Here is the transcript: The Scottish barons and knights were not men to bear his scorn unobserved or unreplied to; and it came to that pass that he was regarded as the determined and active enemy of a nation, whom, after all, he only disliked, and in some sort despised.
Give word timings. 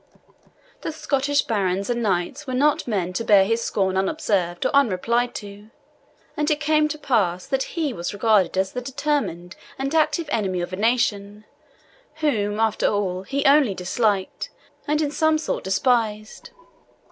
The 0.81 0.91
Scottish 0.91 1.43
barons 1.43 1.87
and 1.87 2.01
knights 2.01 2.47
were 2.47 2.55
not 2.55 2.87
men 2.87 3.13
to 3.13 3.23
bear 3.23 3.45
his 3.45 3.61
scorn 3.63 3.95
unobserved 3.95 4.65
or 4.65 4.75
unreplied 4.75 5.35
to; 5.35 5.69
and 6.35 6.49
it 6.49 6.59
came 6.59 6.87
to 6.87 6.97
that 6.97 7.05
pass 7.05 7.45
that 7.45 7.77
he 7.77 7.93
was 7.93 8.11
regarded 8.11 8.57
as 8.57 8.71
the 8.71 8.81
determined 8.81 9.55
and 9.77 9.93
active 9.93 10.27
enemy 10.31 10.61
of 10.61 10.73
a 10.73 10.75
nation, 10.75 11.45
whom, 12.15 12.59
after 12.59 12.87
all, 12.87 13.21
he 13.21 13.45
only 13.45 13.75
disliked, 13.75 14.49
and 14.87 15.03
in 15.03 15.11
some 15.11 15.37
sort 15.37 15.63
despised. 15.63 16.49